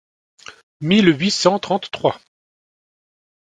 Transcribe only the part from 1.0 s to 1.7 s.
huit cent